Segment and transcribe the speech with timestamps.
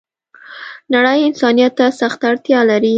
[0.93, 2.89] نړۍ انسانيت ته سخته اړتیا لری